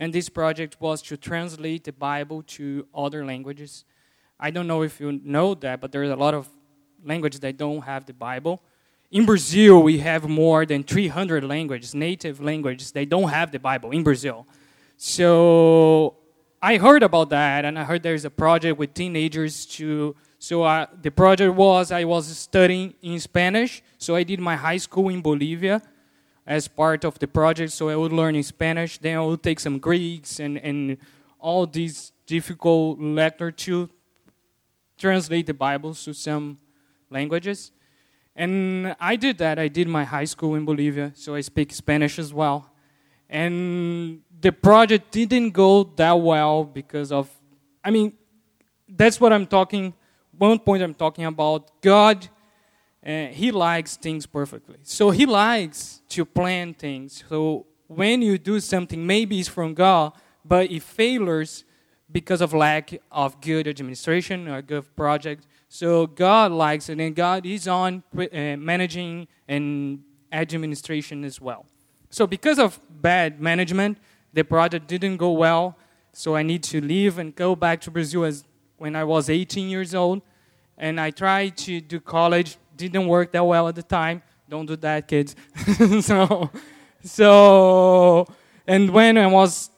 [0.00, 3.84] And this project was to translate the Bible to other languages.
[4.40, 6.48] I don't know if you know that, but there's a lot of
[7.04, 8.62] languages that don't have the Bible.
[9.10, 13.90] In Brazil, we have more than 300 languages, native languages, they don't have the Bible
[13.90, 14.46] in Brazil.
[14.96, 16.16] So
[16.62, 20.16] I heard about that, and I heard there's a project with teenagers to.
[20.38, 25.10] So the project was I was studying in Spanish, so I did my high school
[25.10, 25.82] in Bolivia
[26.50, 27.70] as part of the project.
[27.70, 30.98] So I would learn in Spanish, then I would take some Greeks and, and
[31.38, 33.88] all these difficult letter to
[34.98, 36.58] translate the Bible to some
[37.08, 37.70] languages.
[38.34, 39.60] And I did that.
[39.60, 42.68] I did my high school in Bolivia, so I speak Spanish as well.
[43.28, 47.30] And the project didn't go that well because of,
[47.84, 48.12] I mean,
[48.88, 49.94] that's what I'm talking,
[50.36, 51.80] one point I'm talking about.
[51.80, 52.28] God,
[53.02, 54.78] He likes things perfectly.
[54.82, 57.24] So He likes to plan things.
[57.28, 60.12] So when you do something, maybe it's from God,
[60.44, 61.64] but it fails
[62.12, 65.46] because of lack of good administration or good project.
[65.68, 70.00] So God likes it, and God is on uh, managing and
[70.32, 71.66] administration as well.
[72.10, 73.98] So because of bad management,
[74.32, 75.76] the project didn't go well.
[76.12, 78.44] So I need to leave and go back to Brazil as
[78.78, 80.22] when I was 18 years old.
[80.76, 82.56] And I tried to do college,
[82.88, 84.22] didn't work that well at the time.
[84.48, 85.36] Don't do that, kids.
[86.00, 86.50] so,
[87.02, 88.26] so,
[88.66, 89.70] and when I was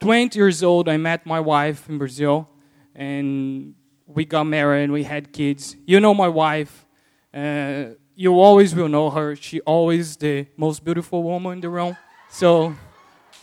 [0.00, 2.48] 20 years old, I met my wife in Brazil,
[2.94, 3.74] and
[4.06, 5.76] we got married and we had kids.
[5.86, 6.86] You know my wife.
[7.32, 9.36] Uh, you always will know her.
[9.36, 11.96] She always the most beautiful woman in the room.
[12.30, 12.74] So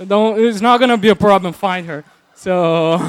[0.05, 2.03] don't, it's not gonna be a problem find her.
[2.35, 2.99] So,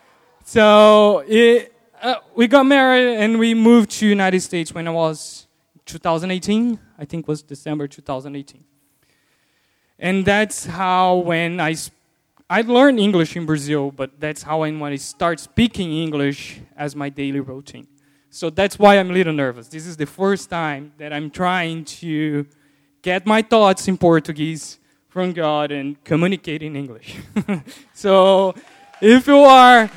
[0.44, 1.73] so it,
[2.04, 5.46] uh, we got married and we moved to United States when I was
[5.86, 6.78] 2018.
[6.98, 8.62] I think was December 2018.
[9.98, 11.74] And that's how when I
[12.50, 16.94] I learned English in Brazil, but that's how I when I start speaking English as
[16.94, 17.86] my daily routine.
[18.28, 19.68] So that's why I'm a little nervous.
[19.68, 22.46] This is the first time that I'm trying to
[23.00, 24.78] get my thoughts in Portuguese
[25.08, 27.16] from God and communicate in English.
[27.94, 28.54] so
[29.00, 29.88] if you are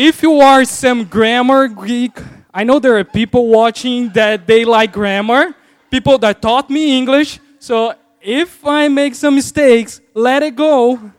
[0.00, 2.16] if you are some grammar geek,
[2.54, 5.54] I know there are people watching that they like grammar,
[5.90, 7.38] people that taught me English.
[7.58, 11.12] So if I make some mistakes, let it go.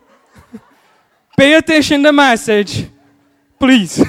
[1.38, 2.90] Pay attention to the message,
[3.60, 4.04] please.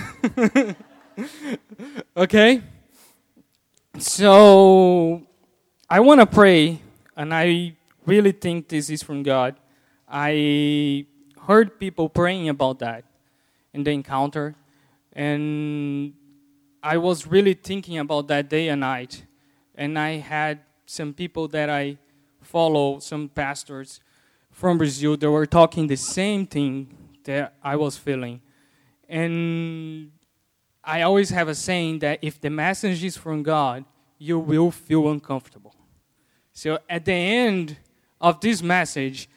[2.16, 2.62] okay?
[3.98, 5.20] So,
[5.88, 6.80] I want to pray,
[7.14, 9.54] and I really think this is from God.
[10.08, 11.04] I
[11.46, 13.04] heard people praying about that
[13.74, 14.54] in the encounter,
[15.12, 16.14] and
[16.82, 19.24] I was really thinking about that day and night.
[19.74, 21.98] And I had some people that I
[22.40, 24.00] follow, some pastors
[24.50, 28.40] from Brazil, that were talking the same thing that I was feeling.
[29.08, 30.10] And
[30.82, 33.84] I always have a saying that if the message is from God,
[34.18, 35.74] you will feel uncomfortable.
[36.52, 37.76] So at the end
[38.20, 39.28] of this message,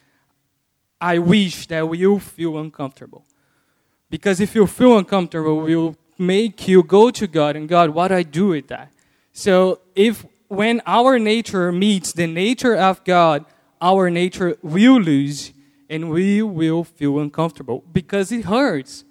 [1.00, 3.25] I wish that you feel uncomfortable.
[4.09, 8.09] Because if you feel uncomfortable, we will make you go to God and God, what
[8.09, 8.91] do I do with that?
[9.33, 13.45] So if when our nature meets the nature of God,
[13.81, 15.51] our nature will lose
[15.89, 19.03] and we will feel uncomfortable because it hurts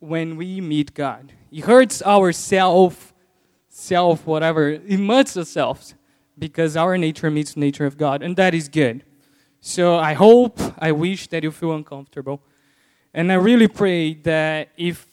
[0.00, 1.32] when we meet God.
[1.50, 3.14] It hurts our self,
[3.68, 4.68] self, whatever.
[4.68, 5.94] It hurts ourselves
[6.38, 9.02] because our nature meets the nature of God, and that is good.
[9.60, 12.40] So I hope, I wish that you feel uncomfortable.
[13.14, 15.06] And I really pray that if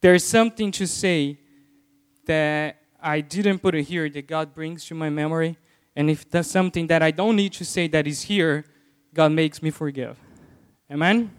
[0.00, 1.38] there's something to say
[2.26, 5.56] that I didn't put it here, that God brings to my memory,
[5.96, 8.64] and if there's something that I don't need to say that is here,
[9.12, 10.18] God makes me forgive.
[10.90, 11.30] Amen?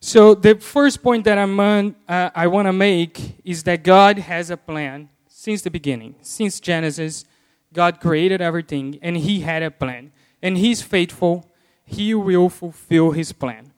[0.00, 4.18] So the first point that I'm on, uh, I want to make is that God
[4.18, 7.24] has a plan since the beginning, since Genesis.
[7.72, 10.12] God created everything, and He had a plan,
[10.42, 11.50] and He's faithful.
[11.84, 13.71] He will fulfill His plan.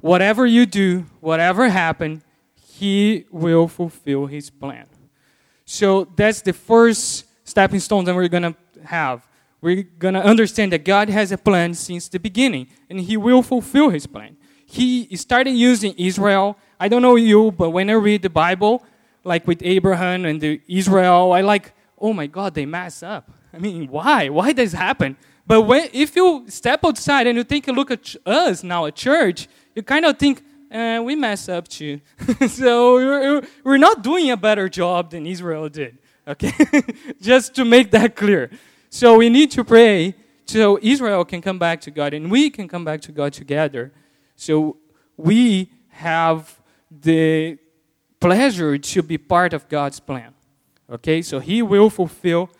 [0.00, 2.22] Whatever you do, whatever happen,
[2.54, 4.86] He will fulfill His plan.
[5.64, 9.26] So that's the first stepping stone that we're gonna have.
[9.60, 13.90] We're gonna understand that God has a plan since the beginning, and He will fulfill
[13.90, 14.36] His plan
[14.70, 16.56] he started using Israel.
[16.78, 18.84] I don't know you, but when I read the Bible,
[19.24, 23.32] like with Abraham and the Israel, I like, oh my God, they mess up.
[23.52, 24.28] I mean, why?
[24.28, 25.16] Why does happen?
[25.44, 28.94] But when, if you step outside and you take a look at us now at
[28.94, 32.00] church, you kind of think, eh, we mess up too.
[32.48, 35.98] so we're, we're not doing a better job than Israel did.
[36.26, 36.52] Okay?
[37.20, 38.50] Just to make that clear.
[38.88, 40.14] So we need to pray
[40.46, 43.92] so Israel can come back to God and we can come back to God together.
[44.36, 44.78] So
[45.16, 47.58] we have the
[48.18, 50.34] pleasure to be part of God's plan.
[50.90, 51.22] Okay?
[51.22, 52.50] So He will fulfill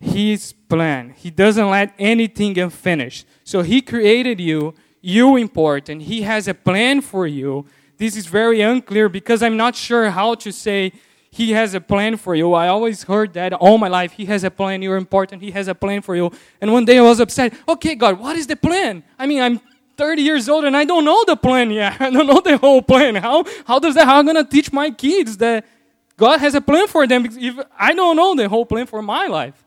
[0.00, 1.14] His plan.
[1.16, 3.26] He doesn't let anything unfinished.
[3.44, 4.74] So He created you,
[5.04, 6.02] you important.
[6.02, 7.66] He has a plan for you.
[7.98, 10.92] This is very unclear because I'm not sure how to say
[11.30, 12.54] he has a plan for you.
[12.54, 14.12] I always heard that all my life.
[14.12, 14.80] He has a plan.
[14.80, 15.42] You're important.
[15.42, 16.32] He has a plan for you.
[16.60, 17.52] And one day I was upset.
[17.68, 19.02] Okay, God, what is the plan?
[19.18, 19.60] I mean, I'm
[19.96, 21.96] 30 years old and I don't know the plan yet.
[22.00, 23.16] I don't know the whole plan.
[23.16, 25.66] How, how does that, how am I going to teach my kids that
[26.16, 29.26] God has a plan for them if I don't know the whole plan for my
[29.26, 29.64] life?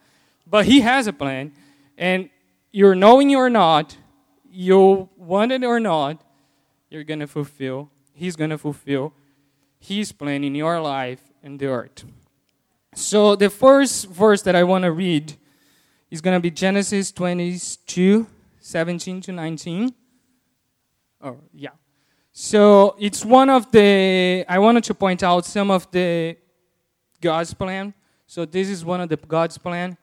[0.50, 1.52] But He has a plan.
[1.96, 2.30] And
[2.72, 3.98] you're knowing you or not,
[4.58, 6.20] you want it or not,
[6.90, 7.92] you're going to fulfill.
[8.14, 9.14] He's going to fulfill
[9.80, 12.04] His plan in your life and the earth.
[12.96, 15.34] So the first verse that I want to read
[16.10, 18.26] is going to be Genesis 22,
[18.60, 19.94] 17 to 19.
[21.22, 21.70] Oh, yeah.
[22.32, 26.36] So it's one of the, I wanted to point out some of the
[27.22, 27.94] God's plan.
[28.26, 29.98] So this is one of the God's plan.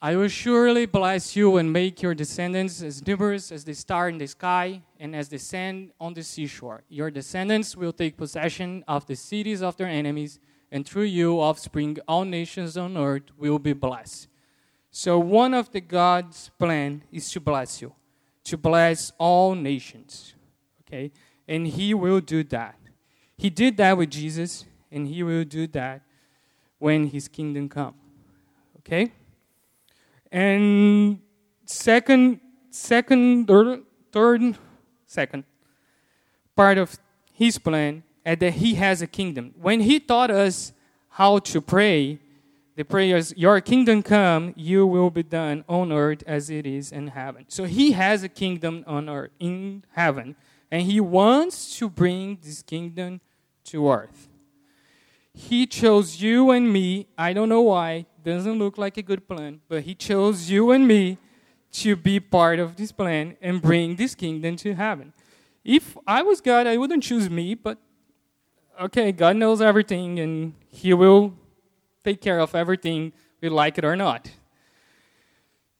[0.00, 4.16] I will surely bless you and make your descendants as numerous as the star in
[4.16, 6.84] the sky and as the sand on the seashore.
[6.88, 10.38] Your descendants will take possession of the cities of their enemies,
[10.70, 14.28] and through you, offspring, all nations on earth will be blessed.
[14.90, 17.94] So, one of the God's plan is to bless you,
[18.44, 20.34] to bless all nations.
[20.82, 21.12] Okay?
[21.46, 22.78] And He will do that.
[23.36, 26.02] He did that with Jesus, and He will do that
[26.78, 27.96] when His kingdom comes.
[28.78, 29.12] Okay?
[30.32, 31.20] And
[31.66, 32.40] second,
[32.70, 33.80] second, or
[34.10, 34.56] third,
[35.06, 35.44] second
[36.56, 36.98] part of
[37.32, 39.54] his plan is that he has a kingdom.
[39.60, 40.72] When he taught us
[41.10, 42.18] how to pray,
[42.76, 47.08] the prayers, Your kingdom come, you will be done on earth as it is in
[47.08, 47.44] heaven.
[47.48, 50.36] So he has a kingdom on earth, in heaven,
[50.70, 53.20] and he wants to bring this kingdom
[53.64, 54.28] to earth.
[55.34, 57.08] He chose you and me.
[57.16, 58.06] I don't know why.
[58.22, 61.18] Doesn't look like a good plan, but He chose you and me
[61.72, 65.12] to be part of this plan and bring this kingdom to heaven.
[65.64, 67.78] If I was God, I wouldn't choose me, but
[68.80, 71.34] okay, God knows everything and He will
[72.04, 74.30] take care of everything, we like it or not.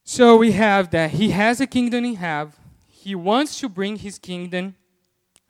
[0.05, 2.55] So we have that He has a kingdom in heaven.
[2.89, 4.77] He wants to bring His kingdom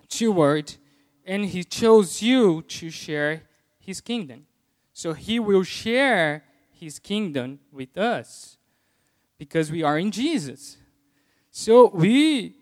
[0.08, 0.78] to earth,
[1.24, 3.42] and He chose you to share
[3.82, 4.46] his kingdom.
[4.92, 6.44] So he will share
[6.82, 8.58] his kingdom with us
[9.38, 10.76] because we are in Jesus.
[11.50, 12.56] So we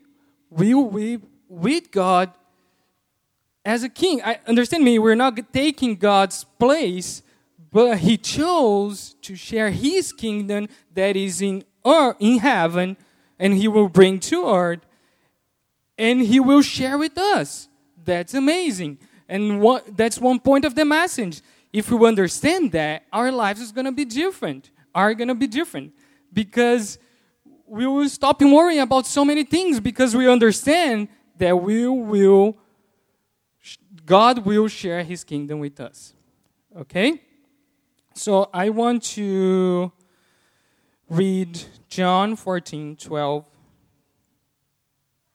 [0.50, 2.30] we we with God
[3.64, 4.20] as a king.
[4.22, 7.22] I understand me, we're not taking God's place,
[7.72, 12.98] but he chose to share his kingdom that is in earth, in heaven
[13.38, 14.80] and he will bring to earth
[15.96, 17.68] and he will share with us.
[18.04, 18.98] That's amazing.
[19.28, 21.40] And what, that's one point of the message.
[21.72, 24.70] If we understand that, our lives is going to be different.
[24.94, 25.92] Are going to be different
[26.32, 26.98] because
[27.66, 31.08] we will stop worrying about so many things because we understand
[31.38, 32.58] that we will
[34.04, 36.14] God will share his kingdom with us.
[36.76, 37.22] Okay?
[38.14, 39.92] So I want to
[41.08, 43.44] read John 14, 12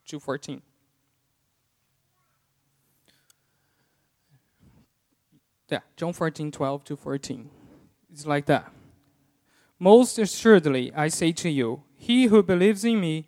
[0.07, 0.61] to 14.
[5.69, 7.49] Yeah, John 14, 12 to 14.
[8.11, 8.71] It's like that.
[9.79, 13.27] Most assuredly, I say to you, he who believes in me,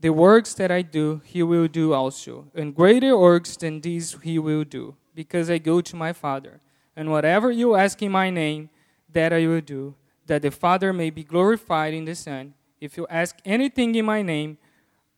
[0.00, 4.38] the works that I do, he will do also, and greater works than these he
[4.38, 6.60] will do, because I go to my Father.
[6.94, 8.70] And whatever you ask in my name,
[9.12, 9.94] that I will do,
[10.26, 12.54] that the Father may be glorified in the Son.
[12.80, 14.58] If you ask anything in my name,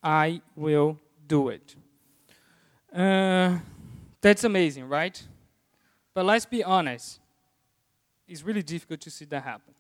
[0.03, 1.77] I will do it.
[2.95, 3.59] Uh,
[4.21, 5.23] that's amazing, right?
[6.15, 7.21] But let's be honest,
[8.27, 9.75] it's really difficult to see that happen.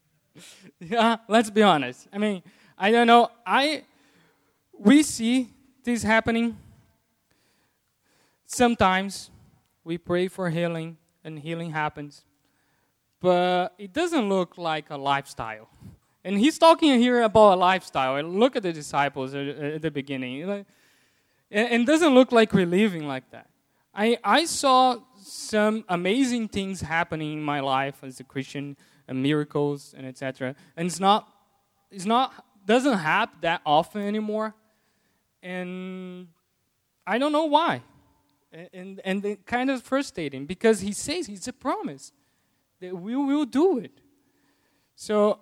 [0.80, 2.08] yeah, let's be honest.
[2.12, 2.42] I mean,
[2.76, 3.30] I don't know.
[3.46, 3.84] I
[4.78, 5.48] we see
[5.82, 6.56] this happening.
[8.46, 9.30] Sometimes
[9.84, 12.24] we pray for healing and healing happens.
[13.20, 15.68] But it doesn't look like a lifestyle.
[16.24, 18.22] And he's talking here about a lifestyle.
[18.22, 20.64] Look at the disciples at, the beginning.
[21.50, 23.48] It doesn't look like we're living like that.
[23.94, 24.98] I, I saw
[25.32, 28.76] some amazing things happening in my life as a Christian,
[29.08, 30.54] and miracles and etc.
[30.76, 31.28] And it's not,
[31.90, 32.32] it's not,
[32.64, 34.54] doesn't happen that often anymore,
[35.42, 36.28] and
[37.06, 37.82] I don't know why.
[38.52, 42.12] And and, and kind of frustrating because he says it's a promise
[42.80, 44.00] that we will do it.
[44.94, 45.40] So,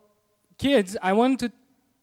[0.59, 1.53] kids, I want to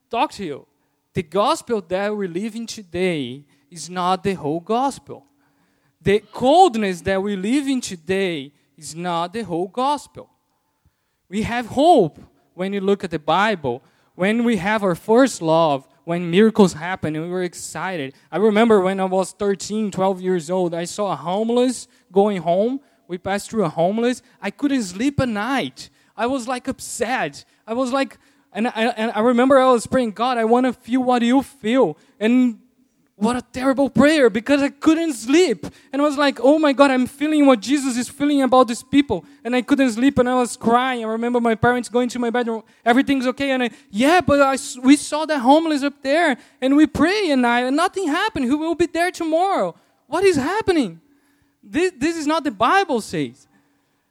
[0.09, 0.67] talk to you.
[1.13, 5.25] the gospel that we're living today is not the whole gospel.
[6.03, 10.29] The coldness that we live in today is not the whole gospel.
[11.29, 12.19] We have hope
[12.55, 13.81] when you look at the Bible,
[14.15, 18.13] when we have our first love, when miracles happen and we were excited.
[18.29, 22.81] I remember when I was 13, 12 years old, I saw a homeless going home.
[23.07, 24.21] We passed through a homeless.
[24.41, 25.89] I couldn't sleep at night.
[26.17, 27.45] I was like upset.
[27.65, 28.17] I was like,
[28.51, 31.41] and I, and I remember I was praying, God, I want to feel what you
[31.41, 31.97] feel.
[32.19, 32.59] And
[33.15, 35.67] what a terrible prayer because I couldn't sleep.
[35.91, 38.81] And I was like, oh my God, I'm feeling what Jesus is feeling about these
[38.81, 39.23] people.
[39.43, 41.05] And I couldn't sleep and I was crying.
[41.05, 43.51] I remember my parents going to my bedroom, everything's okay.
[43.51, 47.45] And I, yeah, but I, we saw the homeless up there and we pray and,
[47.45, 48.45] I, and nothing happened.
[48.45, 49.75] Who will be there tomorrow?
[50.07, 50.99] What is happening?
[51.61, 53.47] This, this is not the Bible says.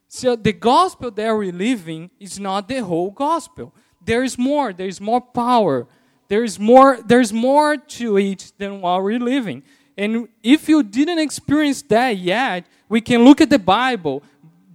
[0.06, 3.74] So the gospel that we're living is not the whole gospel.
[4.04, 4.72] There is more.
[4.72, 5.88] There is more power
[6.28, 9.62] there's more, there's more to it than what we're living.
[9.96, 14.22] And if you didn't experience that yet, we can look at the Bible.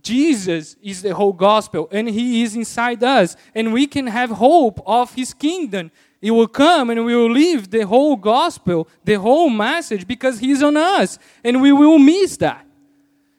[0.02, 3.36] Jesus is the whole gospel, and He is inside us.
[3.56, 5.92] And we can have hope of His kingdom.
[6.22, 10.64] He will come and we will live the whole gospel, the whole message, because He's
[10.64, 11.20] on us.
[11.44, 12.66] And we will miss that.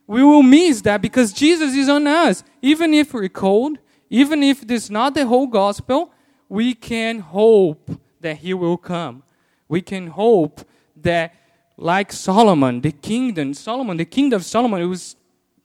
[0.07, 2.43] We will miss that because Jesus is on us.
[2.63, 3.79] Even if we're cold,
[4.11, 6.13] even if is not the whole gospel,
[6.49, 7.91] we can hope
[8.21, 9.23] that he will come.
[9.69, 10.61] We can hope
[10.97, 11.35] that,
[11.77, 15.17] like Solomon, the kingdom, Solomon, the kingdom of Solomon, it was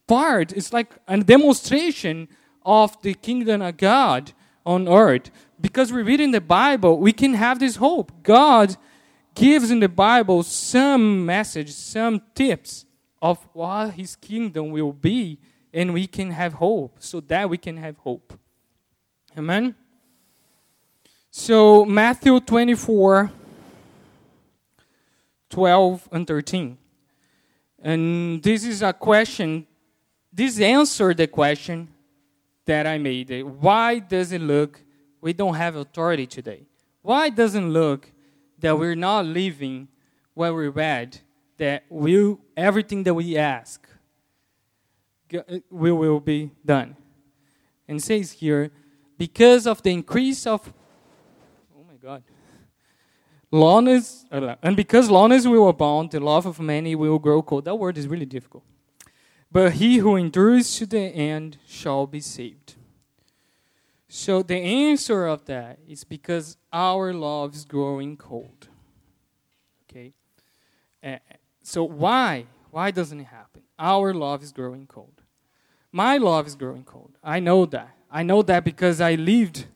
[0.08, 2.28] part, it's like a demonstration
[2.66, 4.34] of the kingdom of God
[4.66, 5.32] on earth.
[5.60, 8.12] Because we read in the Bible, we can have this hope.
[8.22, 8.76] God
[9.34, 12.86] gives in the Bible some message, some tips
[13.22, 15.40] of what his kingdom will be,
[15.74, 18.38] and we can have hope, so that we can have hope.
[19.38, 19.76] Amen?
[21.36, 23.32] So, Matthew 24,
[25.50, 26.78] 12 and 13.
[27.82, 29.66] And this is a question,
[30.32, 31.88] this answered the question
[32.66, 33.42] that I made.
[33.42, 34.80] Why does it look
[35.22, 36.68] we don't have authority today?
[37.02, 38.12] Why doesn't look
[38.60, 39.88] that we're not living
[40.36, 41.18] what we read,
[41.58, 43.88] that we, everything that we ask
[45.72, 46.96] we will be done?
[47.88, 48.70] And says here,
[49.18, 50.72] because of the increase of
[52.04, 52.22] God.
[53.50, 57.42] Lawless, uh, and because long as we will abound, the love of many will grow
[57.42, 57.64] cold.
[57.64, 58.66] That word is really difficult.
[59.50, 62.76] But he who endures to the end shall be saved.
[64.10, 68.68] So the answer of that is because our love is growing cold.
[69.90, 70.12] Okay?
[71.02, 71.20] Uh,
[71.62, 72.48] so why?
[72.72, 73.62] Why doesn't it happen?
[73.80, 75.22] Our love is growing cold.
[75.90, 77.18] My love is growing cold.
[77.24, 77.96] I know that.
[78.12, 79.68] I know that because I lived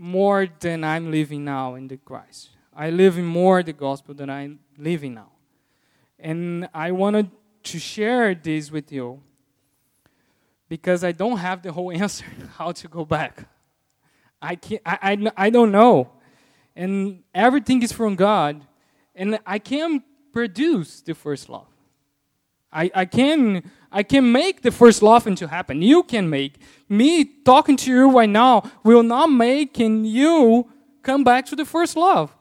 [0.00, 2.48] more than I'm living now in the Christ.
[2.74, 5.28] I live in more the gospel than I'm living now.
[6.18, 7.30] And I wanted
[7.64, 9.20] to share this with you
[10.70, 12.24] because I don't have the whole answer
[12.56, 13.46] how to go back.
[14.40, 16.10] I, can't, I, I, I don't know.
[16.74, 18.64] And everything is from God.
[19.14, 20.02] And I can't
[20.32, 21.69] produce the first love.
[22.72, 23.62] I, I can
[23.92, 25.82] I can make the first love into happen.
[25.82, 26.60] You can make.
[26.88, 30.70] Me talking to you right now will not make you
[31.02, 32.34] come back to the first love.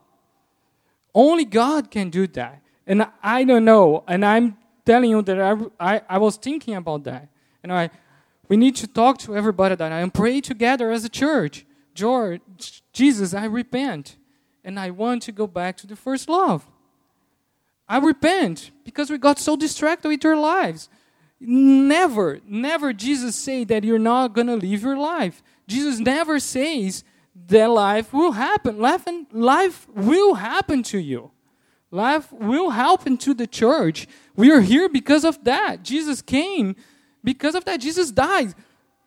[1.14, 2.62] Only God can do that.
[2.86, 4.04] And I don't know.
[4.08, 7.30] And I'm telling you that I, I, I was thinking about that.
[7.64, 7.90] And I,
[8.48, 11.66] we need to talk to everybody that and pray together as a church.
[11.94, 12.42] George,
[12.94, 14.18] Jesus, I repent.
[14.64, 16.68] And I want to go back to the first love.
[17.90, 20.88] I repent because we got so distracted with our lives.
[21.40, 25.42] Never, never Jesus say that you're not going to live your life.
[25.68, 27.04] Jesus never says
[27.48, 28.78] that life will happen.
[28.78, 31.32] Life, life will happen to you.
[31.90, 34.08] Life will happen to the church.
[34.36, 35.84] We are here because of that.
[35.84, 36.76] Jesus came
[37.24, 37.80] because of that.
[37.80, 38.54] Jesus died.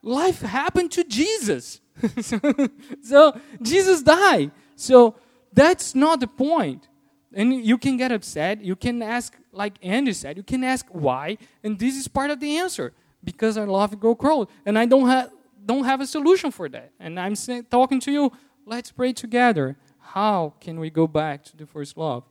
[0.02, 1.80] Life happened to Jesus.
[3.02, 4.50] so Jesus died.
[4.74, 5.14] So
[5.52, 6.88] that's not the point.
[7.34, 8.62] And you can get upset.
[8.62, 11.38] You can ask, like Andy said, you can ask why.
[11.62, 12.92] And this is part of the answer
[13.24, 14.50] because I love grow cold.
[14.66, 15.30] And I don't have,
[15.64, 16.92] don't have a solution for that.
[17.00, 18.32] And I'm say, talking to you,
[18.66, 19.76] let's pray together.
[19.98, 22.24] How can we go back to the first love?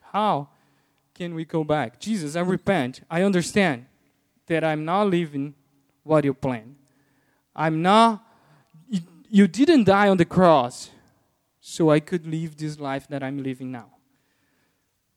[0.00, 0.48] How
[1.14, 2.00] can we go back?
[2.00, 3.02] Jesus, I repent.
[3.10, 3.86] I understand
[4.46, 5.54] that I'm not living
[6.02, 6.76] what you planned.
[7.54, 8.24] I'm not,
[9.30, 10.90] you didn't die on the cross
[11.60, 13.90] so I could live this life that I'm living now.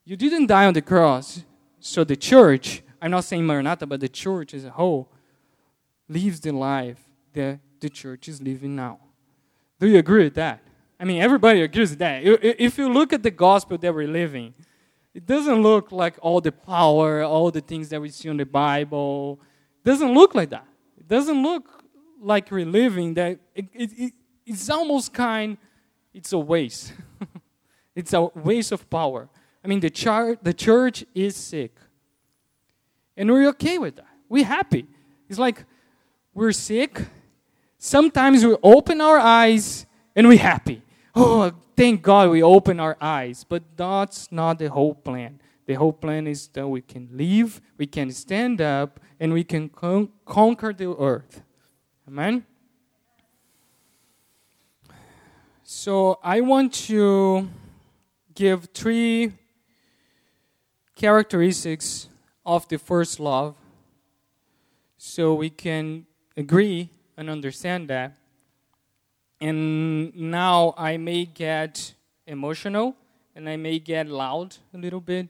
[0.04, 1.44] You didn't die on the cross,
[1.80, 5.10] so the church, I'm not saying Maranatha, but the church as a whole,
[6.10, 7.00] lives the life
[7.34, 9.00] that the church is living now.
[9.80, 10.62] Do you agree with that?
[11.00, 12.22] I mean, everybody agrees with that.
[12.24, 14.54] If you look at the gospel that we're living,
[15.14, 18.46] it doesn't look like all the power, all the things that we see in the
[18.46, 19.40] Bible.
[19.84, 20.66] It doesn't look like that.
[20.98, 21.84] It doesn't look
[22.22, 23.40] like we're living that.
[23.56, 24.14] It, it, it,
[24.46, 25.58] it's almost kind,
[26.14, 26.94] it's a waste.
[27.96, 29.28] it's a waste of power.
[29.64, 31.76] I mean, the, char- the church is sick.
[33.16, 34.08] And we're okay with that.
[34.28, 34.88] We're happy.
[35.30, 35.66] It's like
[36.34, 37.02] we're sick.
[37.78, 40.82] Sometimes we open our eyes and we're happy.
[41.14, 43.44] Oh, thank God we open our eyes.
[43.48, 45.40] But that's not the whole plan.
[45.66, 49.70] The whole plan is that we can live, we can stand up, and we can
[49.70, 51.44] con- conquer the earth.
[52.08, 52.46] Amen?
[55.64, 57.48] So I want to
[58.34, 59.32] give three
[61.02, 62.10] characteristics
[62.46, 63.56] of the first love
[64.98, 66.06] so we can
[66.38, 68.16] agree and understand that.
[69.40, 71.96] And now I may get
[72.28, 72.96] emotional
[73.36, 75.28] and I may get loud a little bit.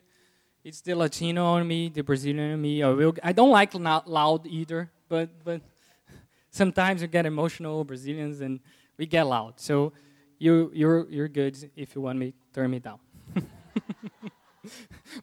[0.61, 2.83] It's the Latino on me, the Brazilian on me.
[2.83, 5.61] I, will, I don't like not loud either, but, but
[6.51, 8.59] sometimes we get emotional, Brazilians, and
[8.97, 9.53] we get loud.
[9.55, 9.93] So
[10.37, 12.99] you, you're, you're good if you want me, turn me down.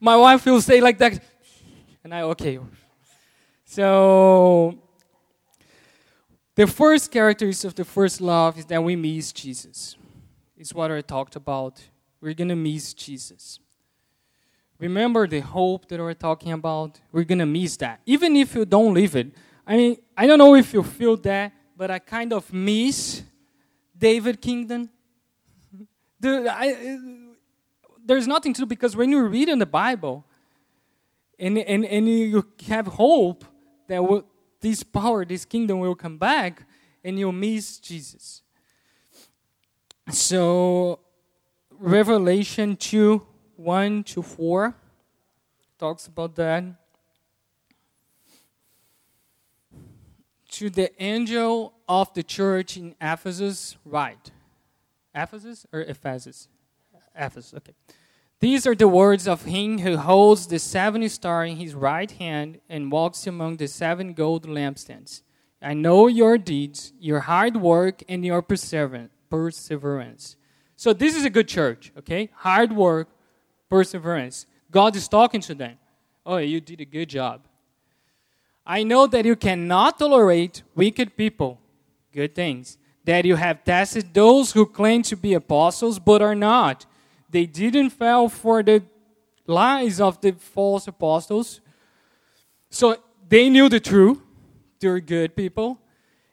[0.01, 1.23] My wife will say like that,
[2.05, 2.59] and I, okay.
[3.65, 4.79] So
[6.55, 9.97] the first characteristic of the first love is that we miss Jesus.
[10.57, 11.81] It's what I talked about.
[12.21, 13.61] We're going to miss Jesus.
[14.79, 16.99] Remember the hope that we're talking about?
[17.13, 18.01] We're going to miss that.
[18.07, 19.29] Even if you don't live it.
[19.67, 23.23] I mean, I don't know if you feel that, but I kind of miss
[23.97, 24.91] David kingdom.
[26.21, 26.75] The, I,
[28.09, 30.25] there's nothing to do because when you read in the Bible
[31.39, 33.45] and, and, and you have hope
[33.87, 34.25] that
[34.61, 36.67] this power, this kingdom will come back,
[37.05, 38.43] and you'll miss Jesus.
[40.11, 41.01] So,
[41.71, 43.25] Revelation 2
[43.57, 44.75] 1 to 4
[45.79, 46.65] talks about that.
[50.53, 54.31] To the angel of the church in Ephesus, write.
[55.15, 56.49] Ephesus or Ephesus?
[57.15, 57.75] Ephesus, okay.
[58.41, 62.61] These are the words of him who holds the seven star in his right hand
[62.69, 65.23] and walks among the seven gold lampstands.
[65.61, 70.37] I know your deeds, your hard work, and your perseverance.
[70.77, 72.31] So this is a good church, okay?
[72.33, 73.09] Hard work,
[73.69, 74.47] perseverance.
[74.71, 75.77] God is talking to them.
[76.25, 77.41] Oh, you did a good job.
[78.65, 81.59] I know that you cannot tolerate wicked people,
[82.13, 82.79] good things.
[83.05, 86.87] That you have tested those who claim to be apostles but are not
[87.29, 88.83] they didn't fall for the
[89.47, 91.61] lies of the false apostles.
[92.71, 92.97] So
[93.29, 94.21] they knew the truth.
[94.81, 95.81] They're good people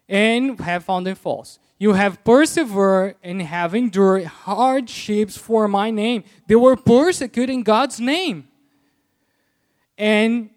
[0.07, 1.59] and have found them false.
[1.77, 6.23] You have persevered and have endured hardships for my name.
[6.47, 8.47] They were persecuting God's name
[9.97, 10.49] and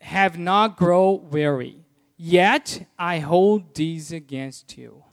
[0.00, 1.76] have not grown weary.
[2.16, 5.04] Yet I hold these against you.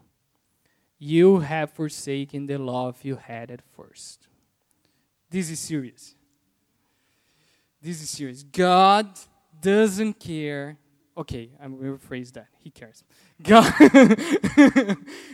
[0.98, 4.28] You have forsaken the love you had at first.
[5.32, 6.14] This is serious.
[7.82, 8.44] This is serious.
[8.44, 9.08] God
[9.62, 10.78] doesn't care.
[11.18, 12.48] Okay, I'm going to rephrase that.
[12.60, 13.04] He cares.
[13.42, 13.74] God,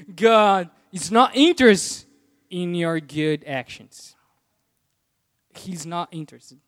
[0.15, 2.07] God is not interested
[2.49, 4.15] in your good actions.
[5.55, 6.59] He's not interested.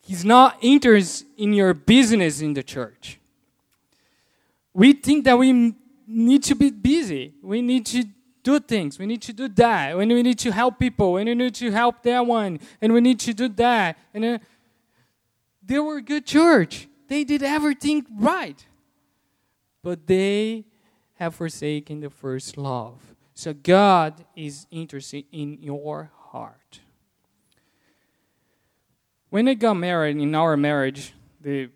[0.00, 3.18] He's not interested in your business in the church.
[4.72, 5.74] We think that we
[6.06, 7.34] need to be busy.
[7.42, 8.04] We need to
[8.42, 8.98] do things.
[8.98, 9.96] We need to do that.
[9.96, 11.14] When we need to help people.
[11.14, 12.58] When we need to help that one.
[12.80, 13.98] And we need to do that.
[14.12, 14.38] And uh,
[15.64, 16.88] they were a good church.
[17.08, 18.64] They did everything right.
[19.82, 20.64] But they
[21.14, 23.14] have forsaken the first love.
[23.34, 26.80] So God is interested in your heart.
[29.30, 31.70] When I got married, in our marriage, the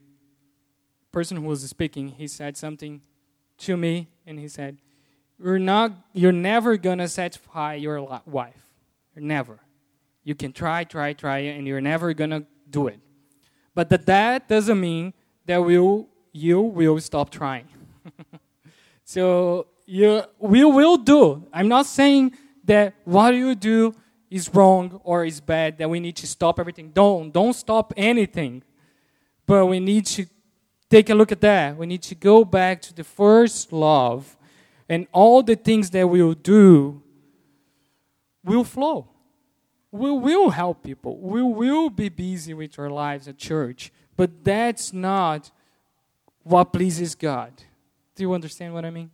[1.11, 3.00] person who was speaking, he said something
[3.59, 4.76] to me, and he said,
[5.38, 8.62] you're not you're never gonna satisfy your wife.
[9.14, 9.61] Never.
[10.25, 13.01] You can try try try and you're never gonna do it.
[13.75, 15.12] But that, that doesn't mean
[15.46, 17.68] that will you will stop trying.
[19.09, 21.46] So you we will do.
[21.53, 23.94] I'm not saying that what you do
[24.29, 26.90] is wrong or is bad that we need to stop everything.
[26.90, 28.64] Don't don't stop anything.
[29.46, 30.27] But we need to
[30.90, 31.77] take a look at that.
[31.77, 34.37] We need to go back to the first love
[34.88, 37.03] and all the things that we'll do
[38.44, 39.09] will flow.
[39.90, 41.18] We will help people.
[41.18, 43.92] We will be busy with our lives at church.
[44.16, 45.51] But that's not
[46.42, 47.53] what pleases God.
[48.14, 49.11] Do you understand what I mean?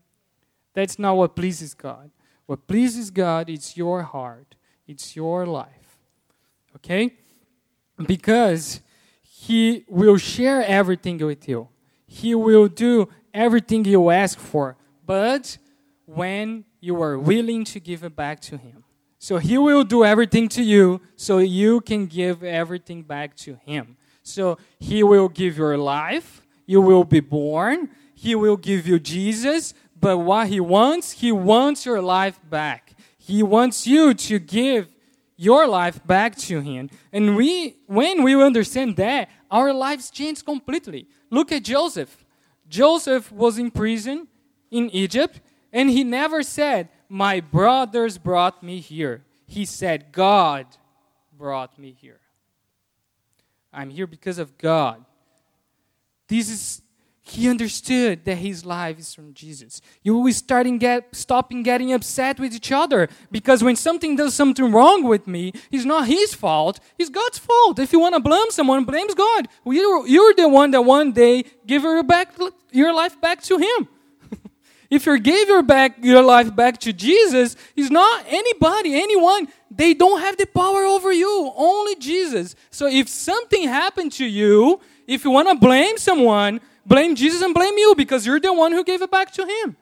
[0.75, 2.11] That's not what pleases God.
[2.47, 4.55] What pleases God, is your heart,
[4.87, 5.99] it's your life.
[6.77, 7.15] Okay?
[8.07, 8.81] Because
[9.23, 11.69] He will share everything with you,
[12.07, 15.59] He will do everything you ask for, but
[16.07, 18.85] when you are willing to give it back to Him.
[19.19, 23.97] So He will do everything to you so you can give everything back to Him.
[24.23, 29.75] So He will give your life, you will be born, He will give you Jesus,
[29.99, 32.95] but what He wants, He wants your life back.
[33.17, 34.89] He wants you to give
[35.37, 36.91] your life back to Him.
[37.13, 41.07] And we, when we understand that, our lives change completely.
[41.31, 42.25] Look at Joseph.
[42.69, 44.27] Joseph was in prison
[44.73, 45.41] in Egypt,
[45.73, 49.23] and he never said, My brothers brought me here.
[49.47, 50.67] He said, God
[51.37, 52.21] brought me here.
[53.73, 55.05] I'm here because of God.
[56.27, 56.83] This is
[57.25, 59.81] he understood that his life is from Jesus.
[60.03, 64.73] You will starting get, stopping getting upset with each other because when something does something
[64.73, 67.79] wrong with me, it's not his fault, it's God's fault.
[67.79, 69.47] If you want to blame someone, blame God.
[69.65, 72.35] You're, you're the one that one day give your, back,
[72.73, 73.89] your life back to him.
[74.93, 79.49] If you gave your, back, your life back to Jesus, it's not anybody, anyone.
[79.71, 82.55] They don't have the power over you, only Jesus.
[82.71, 87.55] So if something happened to you, if you want to blame someone, blame Jesus and
[87.55, 89.77] blame you because you're the one who gave it back to him.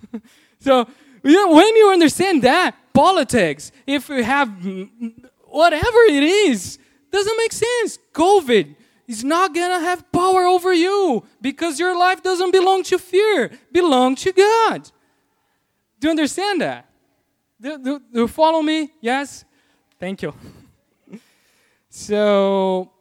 [0.60, 0.88] so
[1.20, 4.48] when you understand that, politics, if you have
[5.44, 6.78] whatever it is,
[7.12, 7.98] doesn't make sense.
[8.14, 8.76] COVID
[9.10, 14.14] is not gonna have power over you because your life doesn't belong to fear, belong
[14.14, 14.88] to God.
[15.98, 16.88] Do you understand that?
[17.60, 18.90] Do, do, do you follow me?
[19.00, 19.44] Yes?
[19.98, 20.32] Thank you.
[21.90, 22.92] so,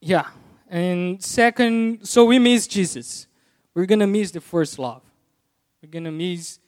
[0.00, 0.26] yeah.
[0.68, 3.26] And second, so we miss Jesus.
[3.74, 5.02] We're going to miss the first love.
[5.82, 6.58] We're going to miss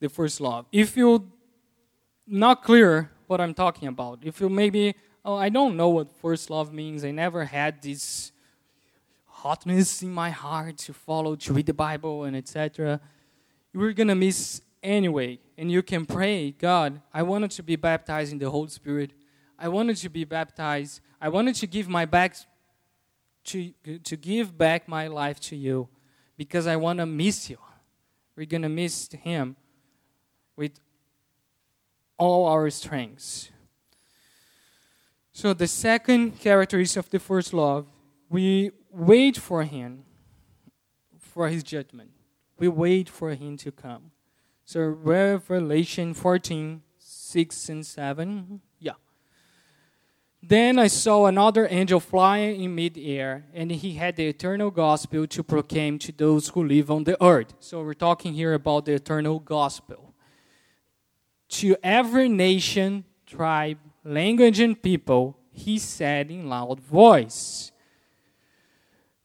[0.00, 0.66] the first love.
[0.72, 1.22] If you're
[2.26, 6.50] not clear what I'm talking about, if you maybe, oh, I don't know what first
[6.50, 8.32] love means, I never had this
[9.26, 13.00] hotness in my heart to follow, to read the Bible, and etc.,
[13.74, 15.38] we're going to miss anyway.
[15.56, 19.12] And you can pray, God, I wanted to be baptized in the Holy Spirit.
[19.58, 21.00] I wanted to be baptized.
[21.20, 22.36] I wanted to give my back
[23.44, 23.72] to,
[24.04, 25.88] to give back my life to you
[26.36, 27.58] because I want to miss you.
[28.36, 29.56] We're going to miss Him
[30.56, 30.72] with
[32.18, 33.50] all our strengths.
[35.32, 37.86] So, the second characteristic of the first love,
[38.28, 40.04] we wait for Him,
[41.18, 42.10] for His judgment.
[42.58, 44.10] We wait for Him to come.
[44.66, 48.60] So, Revelation 14, 6 and 7.
[48.78, 48.92] Yeah.
[50.42, 55.42] Then I saw another angel flying in midair, and he had the eternal gospel to
[55.42, 57.54] proclaim to those who live on the earth.
[57.60, 60.14] So we're talking here about the eternal gospel.
[61.48, 67.72] To every nation, tribe, language, and people, he said in loud voice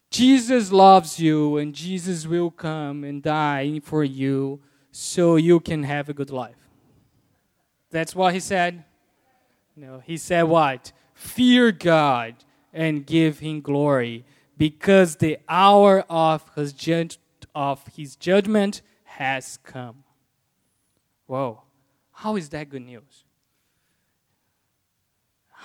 [0.10, 4.62] Jesus loves you, and Jesus will come and die for you
[4.92, 6.56] so you can have a good life.
[7.92, 8.84] That's what he said.
[9.76, 10.92] No, he said what?
[11.14, 12.36] Fear God
[12.74, 14.26] and give him glory,
[14.58, 16.74] because the hour of his,
[17.54, 20.04] of his judgment has come.
[21.26, 21.62] Whoa.
[22.12, 23.26] How is that good news?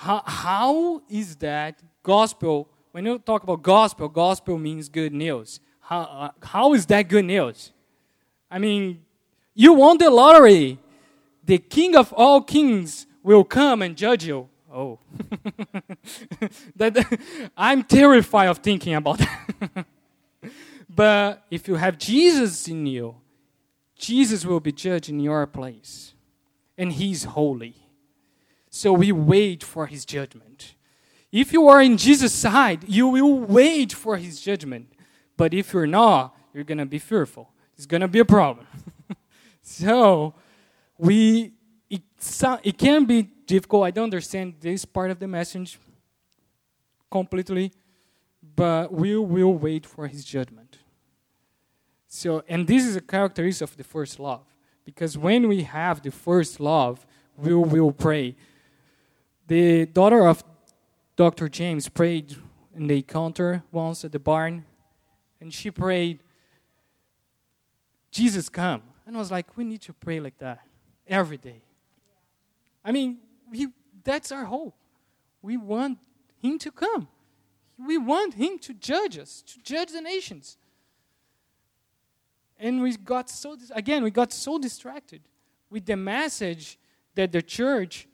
[0.03, 2.69] How, how is that gospel?
[2.91, 5.61] When you talk about gospel, gospel means good news.
[5.79, 7.71] How, uh, how is that good news?
[8.51, 9.05] I mean,
[9.55, 10.81] you won the lottery.
[11.45, 14.49] The king of all kings will come and judge you.
[14.75, 14.99] Oh.
[16.75, 17.21] that,
[17.57, 19.87] I'm terrified of thinking about that.
[20.91, 23.15] but if you have Jesus in you,
[23.95, 26.15] Jesus will be judged in your place.
[26.77, 27.82] And he's holy.
[28.75, 30.77] So we wait for his judgment.
[31.31, 34.91] If you are in Jesus' side, you will wait for his judgment.
[35.37, 37.51] But if you're not, you're going to be fearful.
[37.77, 38.67] It's going to be a problem.
[39.63, 40.35] so
[40.97, 41.53] we
[41.91, 42.01] it,
[42.63, 43.85] it can be difficult.
[43.85, 45.79] I don't understand this part of the message
[47.11, 47.73] completely,
[48.57, 50.79] but we will wait for his judgment.
[52.09, 54.47] So, and this is a characteristic of the first love,
[54.87, 57.07] because when we have the first love,
[57.37, 58.35] we will pray.
[59.53, 60.43] The daughter of
[61.15, 61.47] Dr.
[61.47, 62.37] James prayed
[62.75, 64.65] in the counter once at the barn,
[65.43, 66.21] and she prayed,
[68.11, 68.81] Jesus, come.
[69.07, 70.61] And I was like, we need to pray like that
[71.07, 71.61] every day.
[72.83, 73.19] I mean,
[73.51, 73.67] we,
[74.03, 74.75] that's our hope.
[75.43, 75.99] We want
[76.39, 77.07] Him to come.
[77.79, 80.57] We want Him to judge us, to judge the nations.
[82.59, 85.21] And we got so, again, we got so distracted.
[85.69, 86.79] with the message
[87.17, 88.09] that the church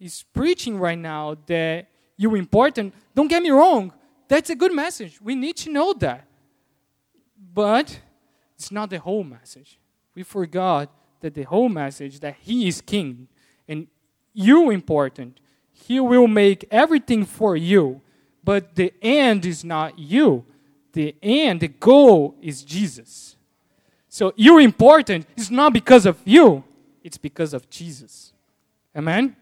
[0.00, 1.86] is preaching right now that
[2.16, 3.92] you're important, don't get me wrong,
[4.28, 5.20] that's a good message.
[5.20, 6.26] We need to know that.
[7.52, 8.00] But
[8.56, 9.78] it's not the whole message.
[10.14, 13.28] We forgot that the whole message that He is King
[13.68, 13.86] and
[14.32, 15.40] you important.
[15.72, 18.00] He will make everything for you,
[18.44, 20.44] but the end is not you.
[20.92, 23.36] The end, the goal is Jesus.
[24.08, 25.26] So you're important.
[25.36, 26.64] It's not because of you,
[27.02, 28.32] it's because of Jesus.
[28.94, 29.36] Amen?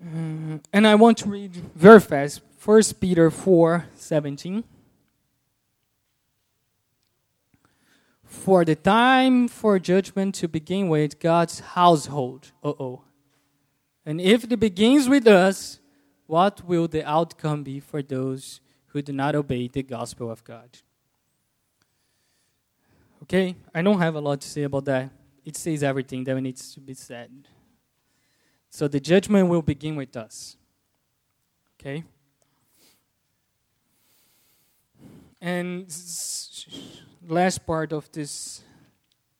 [0.00, 4.64] Uh, and I want to read very fast 1 Peter 4 17.
[8.24, 12.52] For the time for judgment to begin with God's household.
[12.62, 13.02] Uh oh.
[14.04, 15.80] And if it begins with us,
[16.26, 20.78] what will the outcome be for those who do not obey the gospel of God?
[23.24, 25.10] Okay, I don't have a lot to say about that.
[25.44, 27.30] It says everything that needs to be said.
[28.70, 30.56] So the judgment will begin with us.
[31.78, 32.04] Okay?
[35.40, 35.86] And
[37.26, 38.62] last part of this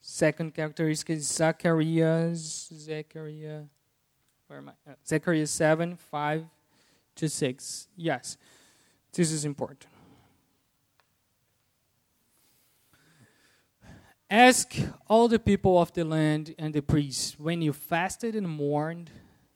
[0.00, 3.64] second characteristic is Zacharias, Zechariah,
[4.46, 4.90] where am I?
[4.90, 6.46] Uh, Zechariah 7, 5
[7.16, 7.88] to 6.
[7.96, 8.36] Yes,
[9.12, 9.86] this is important.
[14.30, 14.74] Ask
[15.08, 19.10] all the people of the land and the priests when you fasted and mourned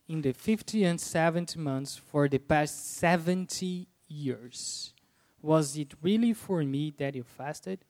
[0.08, 4.94] in the 50 and 70 months for the past 70 years.
[5.42, 7.80] Was it really for me that you fasted?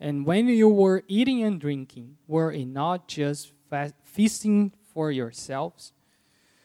[0.00, 5.92] And when you were eating and drinking, were it not just fast, feasting for yourselves?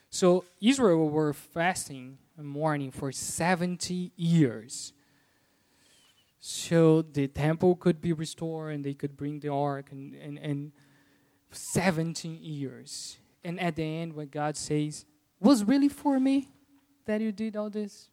[0.10, 4.94] So Israel were fasting and mourning for 70 years
[6.40, 10.72] so the temple could be restored and they could bring the ark and, and, and
[11.52, 13.18] 17 years.
[13.44, 15.06] And at the end, when God says,
[15.40, 16.50] Was really for me
[17.06, 18.10] that you did all this?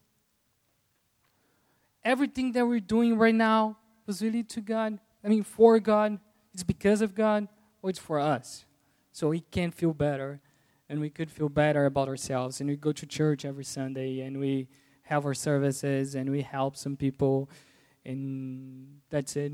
[2.05, 4.99] Everything that we're doing right now was really to God.
[5.25, 6.19] I mean, for God.
[6.53, 7.49] It's because of God
[7.83, 8.65] or it's for us.
[9.13, 10.41] So we can feel better
[10.89, 12.61] and we could feel better about ourselves.
[12.61, 14.69] And we go to church every Sunday and we
[15.03, 17.51] have our services and we help some people
[18.07, 19.53] and that's it.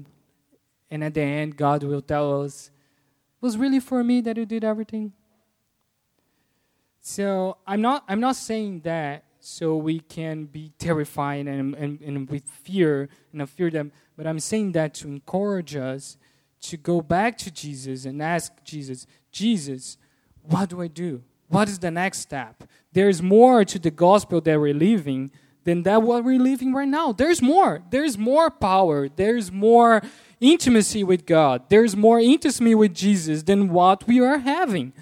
[0.90, 2.70] And at the end, God will tell us,
[3.40, 5.12] was really for me that you did everything?
[7.00, 12.30] So I'm not, I'm not saying that so we can be terrified and, and, and
[12.30, 16.16] with fear and fear them, but I'm saying that to encourage us
[16.60, 19.98] to go back to Jesus and ask Jesus, Jesus,
[20.42, 21.22] what do I do?
[21.48, 22.62] What is the next step?
[22.92, 25.32] There's more to the gospel that we're living
[25.64, 27.12] than that what we're living right now.
[27.12, 27.82] There's more.
[27.90, 29.08] There's more power.
[29.08, 30.02] There's more
[30.40, 31.62] intimacy with God.
[31.68, 34.92] There's more intimacy with Jesus than what we are having.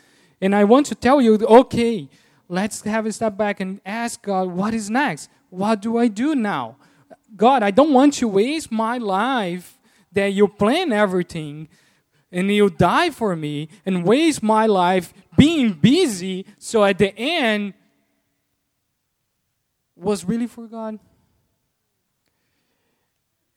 [0.41, 2.09] And I want to tell you, okay,
[2.49, 5.31] let's have a step back and ask God, what is next?
[5.49, 6.77] What do I do now?
[7.37, 9.79] God, I don't want to waste my life
[10.13, 11.69] that you plan everything
[12.33, 17.75] and you die for me and waste my life being busy so at the end
[20.01, 20.99] was really for God?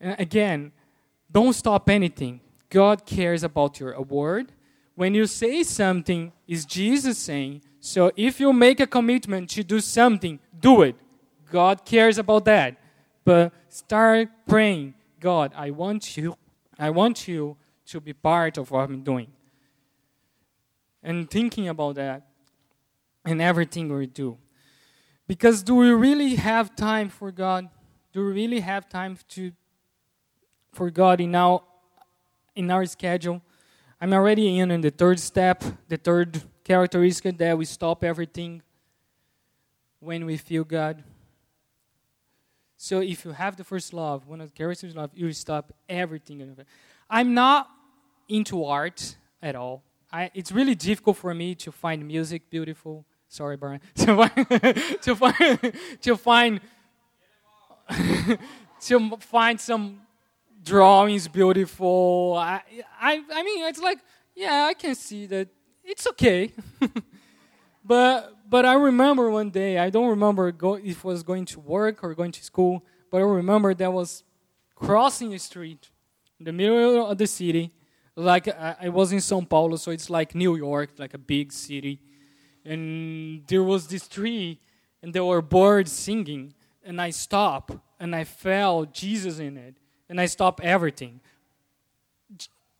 [0.00, 0.72] And again,
[1.30, 2.40] don't stop anything.
[2.68, 4.52] God cares about your award.
[4.94, 7.62] When you say something, is Jesus saying.
[7.80, 10.96] So if you make a commitment to do something, do it.
[11.50, 12.76] God cares about that.
[13.24, 16.36] But start praying, God, I want you,
[16.78, 19.28] I want you to be part of what I'm doing.
[21.02, 22.26] And thinking about that
[23.26, 24.38] in everything we do.
[25.26, 27.68] Because do we really have time for God?
[28.12, 29.52] Do we really have time to
[30.72, 31.62] for God in our
[32.54, 33.42] in our schedule?
[34.00, 38.62] I'm already in, in the third step, the third characteristic that we stop everything
[40.00, 41.02] when we feel God.
[42.76, 45.72] So if you have the first love, one of the characteristics of love, you stop
[45.88, 46.54] everything.
[47.08, 47.68] I'm not
[48.28, 49.82] into art at all.
[50.12, 53.06] I, it's really difficult for me to find music beautiful.
[53.34, 53.80] Sorry, Brian.
[53.96, 54.46] to find
[55.02, 56.60] to find to find
[58.80, 60.02] to find some
[60.62, 62.36] drawings beautiful.
[62.38, 62.62] I,
[63.00, 63.98] I I mean, it's like
[64.36, 65.48] yeah, I can see that
[65.82, 66.52] it's okay.
[67.84, 69.78] but but I remember one day.
[69.78, 73.16] I don't remember go, if it was going to work or going to school, but
[73.16, 74.22] I remember that was
[74.76, 75.90] crossing the street
[76.38, 77.72] in the middle of the city.
[78.14, 81.18] Like uh, I, I was in São Paulo, so it's like New York, like a
[81.18, 81.98] big city
[82.64, 84.58] and there was this tree
[85.02, 89.74] and there were birds singing and i stopped and i felt jesus in it
[90.08, 91.20] and i stopped everything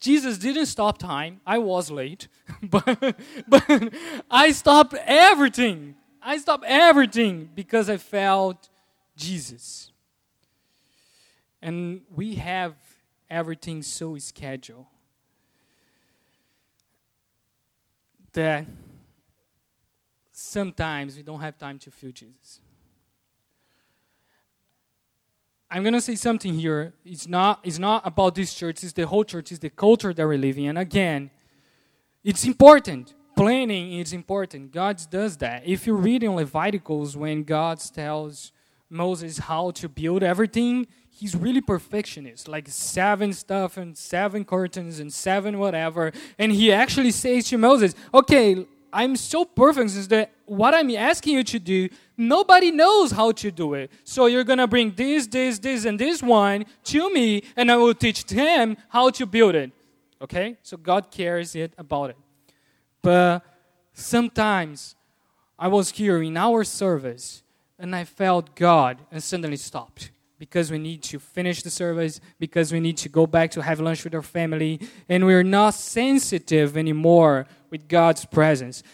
[0.05, 1.41] Jesus didn't stop time.
[1.47, 2.29] I was late,
[2.63, 3.17] but,
[3.49, 3.95] but
[4.31, 5.95] I stopped everything.
[6.23, 8.69] I stopped everything because I felt
[9.17, 9.93] Jesus.
[11.63, 12.75] And we have
[13.31, 14.85] everything so scheduled
[18.35, 18.67] that
[20.45, 22.61] sometimes we don't have time to feel Jesus.
[25.71, 26.93] I'm going to say something here.
[27.05, 30.25] It's not, it's not about this church, it's the whole church, it's the culture that
[30.25, 30.71] we're living in.
[30.71, 31.31] And again,
[32.23, 33.15] it's important.
[33.37, 34.71] Planning is important.
[34.71, 35.67] God does that.
[35.67, 38.53] If you read in Leviticus, when God tells
[38.89, 42.47] Moses how to build everything, he's really perfectionist.
[42.47, 46.13] Like seven stuff and seven curtains and seven whatever.
[46.39, 51.35] And he actually says to Moses, okay, I'm so perfect since that what I'm asking
[51.35, 53.91] you to do, nobody knows how to do it.
[54.05, 57.77] So you're going to bring this, this, this, and this one to me, and I
[57.77, 59.73] will teach them how to build it.
[60.23, 60.57] Okay?
[60.63, 62.17] So God cares it about it.
[63.03, 63.45] But
[63.93, 64.95] sometimes
[65.59, 67.43] I was here in our service,
[67.77, 72.73] and I felt God, and suddenly stopped because we need to finish the service, because
[72.73, 76.77] we need to go back to have lunch with our family, and we're not sensitive
[76.77, 78.85] anymore with God's presence.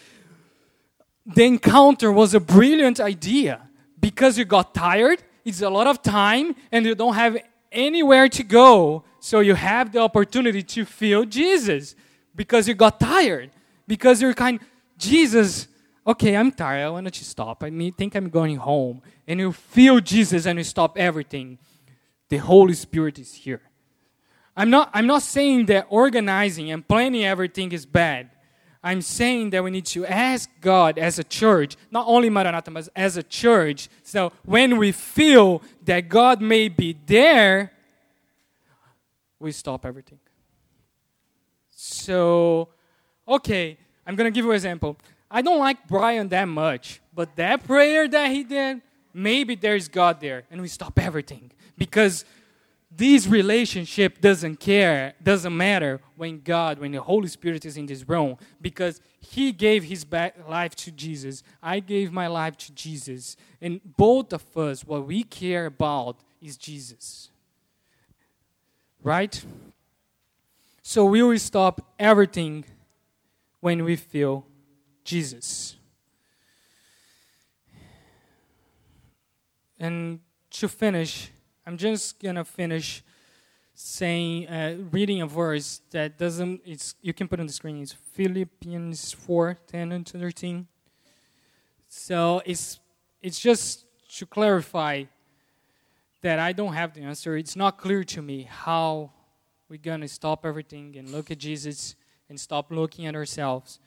[1.23, 3.61] The encounter was a brilliant idea
[3.99, 7.37] because you got tired, it's a lot of time, and you don't have
[7.71, 11.95] anywhere to go, so you have the opportunity to feel Jesus
[12.35, 13.51] because you got tired,
[13.87, 14.59] because you're kind
[14.97, 15.67] Jesus
[16.07, 16.85] okay, I'm tired.
[16.87, 17.63] I want to stop.
[17.63, 19.03] I mean, think I'm going home.
[19.27, 21.59] And you feel Jesus and you stop everything.
[22.29, 23.61] The Holy Spirit is here.
[24.57, 28.31] I'm not, I'm not saying that organizing and planning everything is bad.
[28.83, 32.89] I'm saying that we need to ask God as a church, not only Maranatha, but
[32.95, 33.89] as a church.
[34.03, 37.71] So when we feel that God may be there,
[39.39, 40.19] we stop everything.
[41.69, 42.69] So,
[43.27, 44.97] okay, I'm going to give you an example.
[45.29, 48.81] I don't like Brian that much, but that prayer that he did,
[49.13, 52.25] maybe there's God there, and we stop everything because
[52.93, 58.07] this relationship doesn't care, doesn't matter when God, when the Holy Spirit is in this
[58.07, 60.05] room, because He gave His
[60.47, 61.41] life to Jesus.
[61.63, 63.37] I gave my life to Jesus.
[63.61, 67.29] And both of us, what we care about is Jesus.
[69.01, 69.41] Right?
[70.83, 72.65] So we will stop everything
[73.61, 74.45] when we feel
[75.05, 75.77] Jesus.
[79.79, 80.19] And
[80.51, 81.31] to finish,
[81.71, 83.01] I'm just gonna finish
[83.73, 86.59] saying, uh, reading a verse that doesn't.
[86.65, 87.81] It's you can put on the screen.
[87.81, 90.67] It's Philippians 4, 10 and 13.
[91.87, 92.81] So it's
[93.21, 93.85] it's just
[94.17, 95.05] to clarify
[96.19, 97.37] that I don't have the answer.
[97.37, 99.13] It's not clear to me how
[99.69, 101.95] we're gonna stop everything and look at Jesus
[102.27, 103.79] and stop looking at ourselves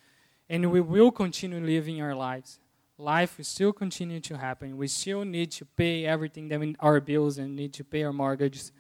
[0.49, 2.61] and we will continue living our lives.
[2.97, 4.77] Life will still continue to happen.
[4.77, 8.13] We still need to pay everything that we, our bills and need to pay our
[8.13, 8.73] mortgages.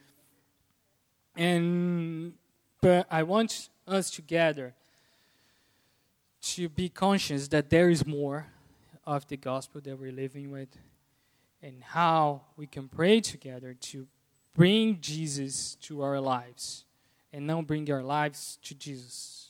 [1.36, 2.34] And
[2.80, 4.74] but I want us together
[6.42, 8.46] to be conscious that there is more
[9.06, 10.68] of the gospel that we're living with
[11.62, 14.06] and how we can pray together to
[14.54, 16.84] bring Jesus to our lives
[17.32, 19.44] and not bring our lives to Jesus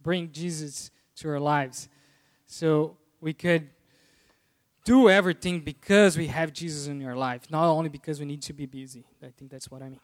[0.00, 1.88] bring Jesus to our lives.
[2.46, 3.68] So we could
[4.84, 8.52] do everything because we have Jesus in our life, not only because we need to
[8.52, 9.04] be busy.
[9.22, 10.00] I think that's what I mean.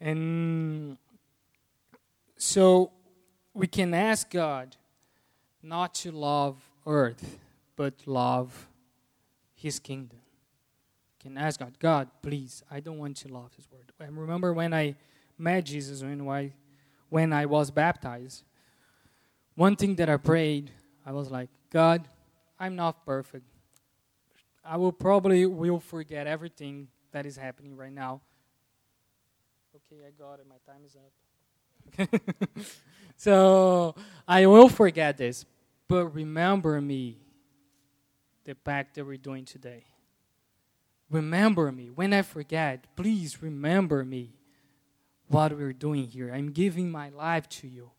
[0.00, 0.98] And
[2.36, 2.92] so
[3.52, 4.76] we can ask God
[5.62, 7.38] not to love earth,
[7.74, 8.68] but love
[9.54, 10.18] His kingdom.
[11.18, 13.90] We can ask God, God, please, I don't want to love this world.
[13.98, 14.94] I remember when I
[15.38, 16.52] met Jesus, when I
[17.08, 18.42] when I was baptized,
[19.54, 20.70] one thing that I prayed,
[21.04, 22.06] I was like, God,
[22.58, 23.44] I'm not perfect.
[24.64, 28.22] I will probably will forget everything that is happening right now.
[29.76, 30.46] Okay, I got it.
[30.48, 32.66] My time is up.
[33.16, 33.94] so
[34.26, 35.44] I will forget this,
[35.88, 37.18] but remember me
[38.44, 39.84] the pact that we're doing today.
[41.10, 41.90] Remember me.
[41.90, 44.34] When I forget, please remember me
[45.28, 46.32] what we're doing here.
[46.32, 47.90] I'm giving my life to you.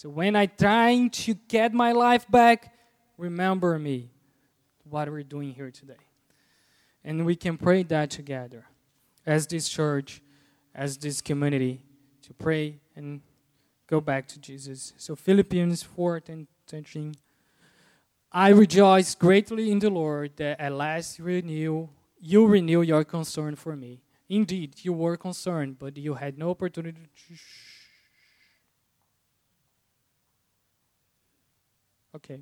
[0.00, 2.72] So when I'm trying to get my life back,
[3.18, 4.08] remember me
[4.82, 6.00] what we're doing here today.
[7.04, 8.64] And we can pray that together
[9.26, 10.22] as this church,
[10.74, 11.82] as this community,
[12.22, 13.20] to pray and
[13.86, 14.94] go back to Jesus.
[14.96, 17.14] So Philippians 4 10, 13.
[18.32, 21.88] I rejoice greatly in the Lord that at last you renew,
[22.18, 24.00] you renew your concern for me.
[24.30, 27.34] Indeed, you were concerned, but you had no opportunity to
[32.14, 32.40] Okay.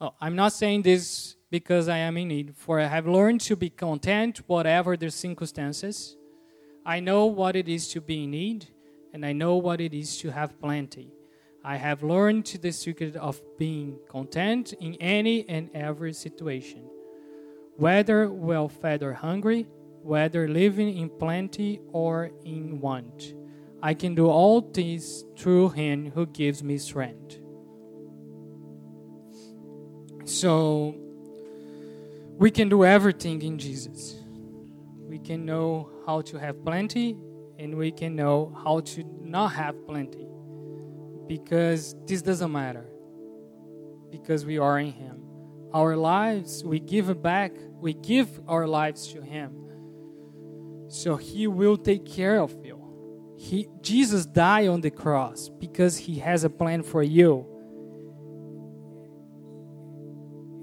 [0.00, 3.56] Oh, I'm not saying this because I am in need, for I have learned to
[3.56, 6.16] be content whatever the circumstances.
[6.84, 8.68] I know what it is to be in need,
[9.12, 11.12] and I know what it is to have plenty.
[11.64, 16.88] I have learned the secret of being content in any and every situation,
[17.76, 19.66] whether well fed or hungry,
[20.02, 23.34] whether living in plenty or in want.
[23.86, 27.38] I can do all things through Him who gives me strength.
[30.24, 30.96] So,
[32.36, 34.16] we can do everything in Jesus.
[34.98, 37.16] We can know how to have plenty,
[37.60, 40.26] and we can know how to not have plenty.
[41.28, 42.86] Because this doesn't matter.
[44.10, 45.22] Because we are in Him.
[45.72, 49.66] Our lives, we give back, we give our lives to Him
[50.88, 52.65] so he will take care of you.
[53.36, 57.46] He, Jesus died on the cross because he has a plan for you.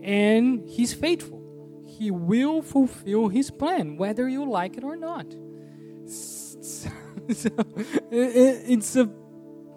[0.01, 1.41] And he's faithful.
[1.87, 5.27] He will fulfill his plan, whether you like it or not.
[6.05, 6.89] So,
[8.11, 9.05] it's a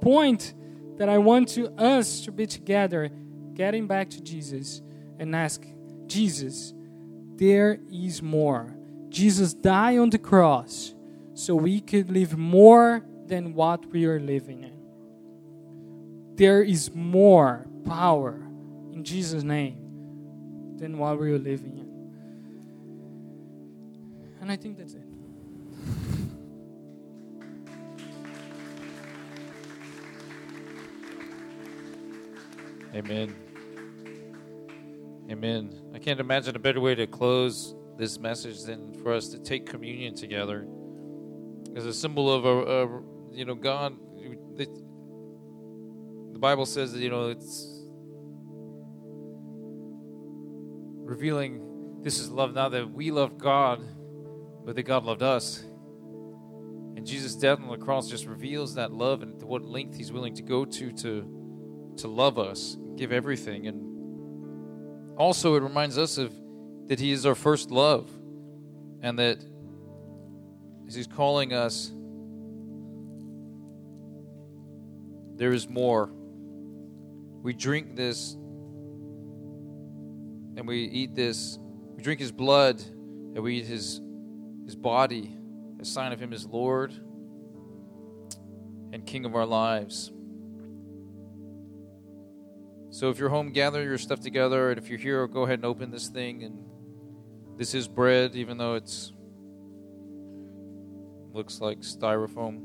[0.00, 0.52] point
[0.96, 3.08] that I want to us to be together,
[3.54, 4.82] getting back to Jesus
[5.20, 5.64] and ask,
[6.08, 6.74] Jesus,
[7.36, 8.76] there is more
[9.08, 10.94] Jesus died on the cross
[11.36, 14.72] so we could live more than what we are living in.
[16.34, 18.40] There is more power
[18.94, 19.76] in Jesus' name
[20.78, 21.92] than what we are living in.
[24.40, 25.02] And I think that's it.
[32.94, 33.36] Amen.
[35.30, 35.70] Amen.
[35.94, 39.66] I can't imagine a better way to close this message than for us to take
[39.66, 40.66] communion together
[41.76, 43.02] as a symbol of a, a
[43.32, 43.96] you know God.
[44.56, 44.66] The,
[46.32, 47.76] the Bible says that you know it's
[51.04, 53.84] revealing this is love not that we love God,
[54.64, 55.62] but that God loved us.
[56.96, 60.34] And Jesus' death on the cross just reveals that love and what length He's willing
[60.36, 66.32] to go to to to love us, give everything, and also it reminds us of
[66.88, 68.10] that He is our first love,
[69.02, 69.44] and that
[70.86, 71.92] as He's calling us,
[75.36, 76.10] there is more.
[77.42, 78.34] We drink this
[80.56, 81.58] and we eat this.
[81.94, 84.00] We drink His blood and we eat His,
[84.64, 85.36] his body,
[85.80, 86.92] a sign of Him as Lord
[88.92, 90.12] and King of our lives.
[92.90, 95.66] So if you're home, gather your stuff together, and if you're here, go ahead and
[95.66, 96.64] open this thing and
[97.58, 99.12] this is bread, even though it's
[101.36, 102.62] looks like styrofoam.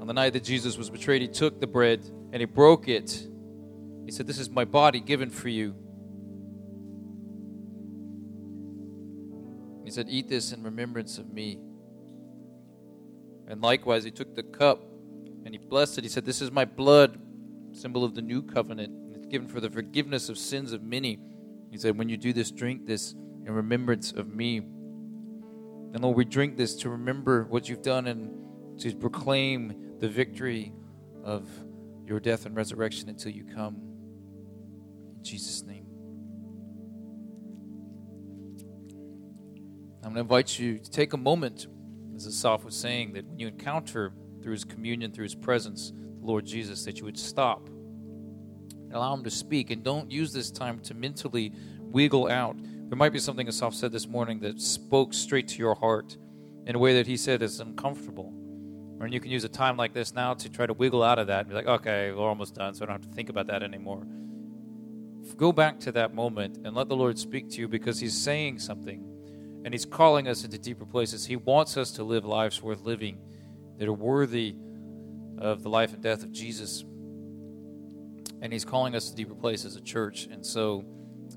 [0.00, 3.26] On the night that Jesus was betrayed, he took the bread and he broke it.
[4.04, 5.74] He said, This is my body given for you.
[9.84, 11.60] He said, Eat this in remembrance of me.
[13.48, 14.82] And likewise, he took the cup
[15.44, 16.04] and he blessed it.
[16.04, 17.20] He said, This is my blood,
[17.72, 21.18] symbol of the new covenant it's given for the forgiveness of sins of many.
[21.70, 23.14] He said, When you do this, drink this
[23.46, 24.58] in remembrance of me.
[24.58, 30.72] And Lord, we drink this to remember what you've done and to proclaim the victory
[31.24, 31.48] of
[32.04, 33.76] your death and resurrection until you come.
[35.16, 35.86] In Jesus' name.
[40.04, 41.66] I'm going to invite you to take a moment,
[42.14, 46.26] as Asaf was saying, that when you encounter through his communion, through his presence, the
[46.26, 47.68] Lord Jesus, that you would stop
[48.96, 52.56] allow him to speak and don't use this time to mentally wiggle out.
[52.88, 56.16] There might be something Asaf said this morning that spoke straight to your heart
[56.66, 58.32] in a way that he said is uncomfortable.
[59.00, 61.26] And you can use a time like this now to try to wiggle out of
[61.26, 63.48] that and be like, okay, we're almost done, so I don't have to think about
[63.48, 64.06] that anymore.
[65.36, 68.60] Go back to that moment and let the Lord speak to you because He's saying
[68.60, 69.04] something
[69.64, 71.26] and He's calling us into deeper places.
[71.26, 73.18] He wants us to live lives worth living
[73.78, 74.54] that are worthy
[75.38, 76.84] of the life and death of Jesus
[78.40, 80.28] and He's calling us to deeper places as a church.
[80.30, 80.84] And so,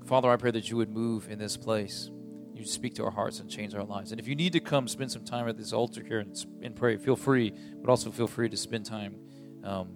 [0.04, 2.10] Father, I pray that you would move in this place.
[2.54, 4.10] You speak to our hearts and change our lives.
[4.10, 6.76] And if you need to come spend some time at this altar here and, and
[6.76, 9.16] pray, feel free, but also feel free to spend time
[9.64, 9.88] um,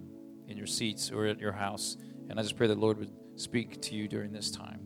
[0.47, 1.97] in your seats or at your house.
[2.29, 4.84] And I just pray that Lord would speak to you during this time.